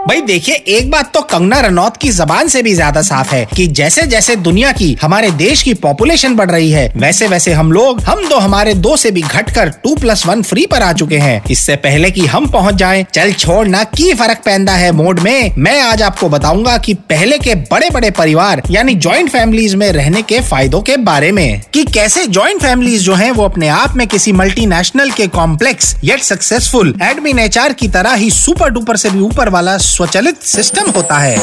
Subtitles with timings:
[0.00, 3.66] भाई देखिए, एक बात तो कंगना रनौत की जबान से भी ज़्यादा साफ़ है कि
[3.68, 8.00] जैसे जैसे दुनिया की, हमारे देश की पॉपुलेशन बढ़ रही है, वैसे वैसे हम लोग,
[8.00, 11.42] हम दो हमारे दो से भी घटकर टू प्लस वन फ्री पर आ चुके हैं।
[11.50, 15.52] इससे पहले कि हम पहुँच जाएँ, चल छोड़ ना, की फ़र्क पैदा है मोड में?
[15.58, 20.22] मैं आज आपको बताऊँगा कि पहले के बड़े बड़े परिवार, यानी ज्वाइंट फैमिलीज़ में रहने
[20.22, 24.06] के फायदों के बारे में, कि कैसे ज्वाइंट फैमिलीज़ जो हैं, वो अपने आप में
[24.06, 29.20] किसी मल्टीनेशनल के complex yet successful admin HR की तरह ही सुपर डुपर से भी
[29.20, 31.36] ऊपर वाला स्वचालित सिस्टम होता है।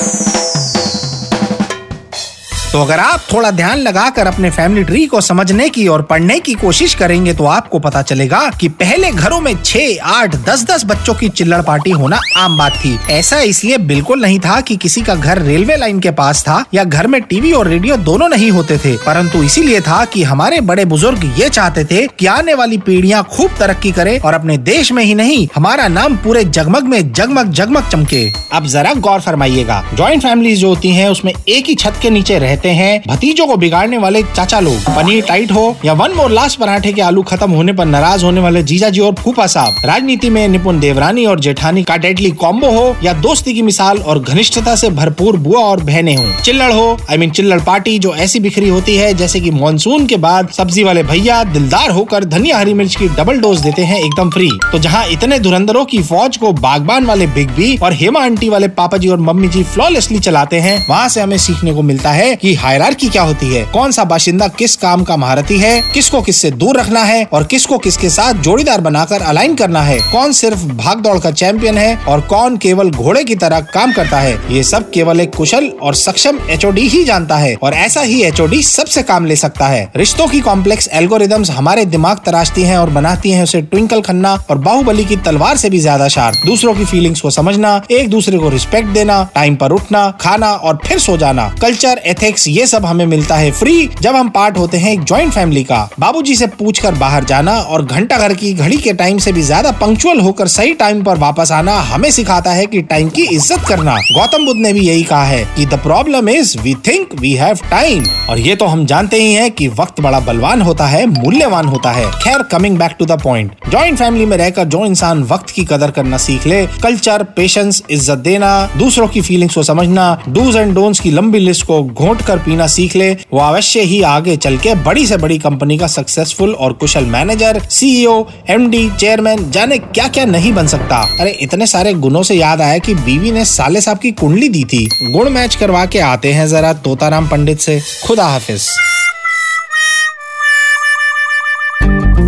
[2.73, 6.53] तो अगर आप थोड़ा ध्यान लगाकर अपने फैमिली ट्री को समझने की और पढ़ने की
[6.53, 11.13] कोशिश करेंगे तो आपको पता चलेगा कि पहले घरों में छह, आठ, दस दस बच्चों
[11.13, 15.15] की चिल्लड़ पार्टी होना आम बात थी। ऐसा इसलिए बिल्कुल नहीं था कि किसी का
[15.15, 18.77] घर रेलवे लाइन के पास था या घर में टीवी और रेडियो दोनों नहीं होते
[18.77, 23.23] थे। परंतु इसीलिए था कि हमारे बड़े बुज़ुर्ग ये चाहते थे कि आने वाली पीढ़ियाँ
[23.31, 27.51] खूब तरक्की करे और अपने देश में ही नहीं, हमारा नाम पूरे जगमग में जगमग
[27.51, 31.99] जगमग चमके। अब जरा गौर फरमाइएगा। ज्वाइंट फैमिली जो होती है, उसमें एक ही छत
[32.01, 36.13] के नीचे रहते हैं। भतीजों को बिगाड़ने वाले चाचा लोग, पनीर टाइट हो या वन
[36.13, 39.45] मोर लास्ट पराठे के आलू खत्म होने पर नाराज़ होने वाले जीजा जी और फूफा
[39.47, 43.97] साहब, राजनीति में निपुण देवरानी और जेठानी का डेडली कॉम्बो हो या दोस्ती की मिसाल
[43.99, 48.15] और घनिष्ठता से भरपूर बुआ और बहने हो। चिल्लड़ हो आई मीन चिल्लड़ पार्टी जो
[48.17, 52.57] ऐसी बिखरी होती है जैसे की मानसून के बाद सब्ज़ी वाले भैया दिलदार होकर धनिया,
[52.57, 56.37] हरी मिर्च की डबल डोज देते हैं एकदम फ्री तो जहाँ इतने धुरंधरों की फौज
[56.37, 60.19] को बागबान वाले बिग बी और हेमा आंटी वाले पापा जी और मम्मी जी फ्लॉलेसली
[60.19, 63.63] चलाते हैं, वहाँ से हमें सीखने को मिलता है कि हायरार्की क्या होती है?
[63.65, 65.81] कौन सा बाशिंदा किस काम का महारथी है?
[65.93, 67.23] किसको किससे दूर रखना है?
[67.33, 69.99] और किसको किसके साथ जोड़ीदार बनाकर अलाइन करना है?
[70.11, 71.95] कौन सिर्फ़ भाग दौड़ का चैंपियन है?
[72.07, 74.37] और कौन केवल घोड़े की तरह काम करता है?
[74.51, 78.61] ये सब केवल एक कुशल और सक्षम एचओडी ही जानता है। और ऐसा ही एचओडी
[78.63, 83.31] सबसे काम ले सकता है। रिश्तों की कॉम्प्लेक्स एल्गोरिदम्स हमारे दिमाग तराशती हैं और बनाती
[83.31, 87.21] हैं उसे ट्विंकल खन्ना और बाहुबली की तलवार से भी ज़्यादा शार्प। दूसरों की फीलिंग्स
[87.21, 91.47] को समझना, एक दूसरे को रिस्पेक्ट देना टाइम पर उठना, खाना और फिर सो जाना।
[91.61, 95.33] कल्चर एथिक्स ये सब हमें मिलता है फ्री जब हम पार्ट होते हैं एक ज्वाइंट
[95.33, 99.31] फैमिली का। बाबूजी से पूछकर बाहर जाना और घंटा घर की घड़ी के टाइम से
[99.31, 103.23] भी ज़्यादा पंक्चुअल होकर सही टाइम पर वापस आना हमें सिखाता है कि टाइम की
[103.25, 107.13] इज़्ज़त करना। गौतम बुद्ध ने भी यही कहा है कि the problem is we think
[107.19, 110.85] we have time और ये तो हम जानते ही हैं कि वक्त बड़ा बलवान होता
[110.87, 114.85] है, मूल्यवान होता है। खैर coming back to the point joint family में रहकर जो
[114.85, 119.63] इंसान वक्त की कदर करना सीख ले कल्चर पेशेंस इज़्ज़त देना, दूसरों की फीलिंग्स को
[119.63, 123.81] समझना डूज एंड डोंट्स की लंबी लिस्ट को घोट कर पीना सीख ले। वो अवश्य
[123.81, 128.89] ही आगे चल के बड़ी से बड़ी कंपनी का सक्सेसफुल और कुशल मैनेजर सीईओ एमडी
[128.89, 132.93] चेयरमैन जाने क्या क्या नहीं बन सकता। अरे, इतने सारे गुणों से याद आया कि
[132.93, 136.73] बीवी ने साले साहब की कुंडली दी थी। गुण मैच करवा के आते हैं जरा
[136.73, 138.67] तोताराम पंडित से। खुदा हाफिज।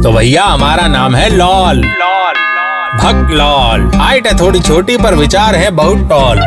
[0.03, 2.33] तो भैया, हमारा नाम है लॉल। लॉल
[2.97, 6.39] भक्त लॉल। हाइट है थोड़ी छोटी, पर विचार है बहुत टॉल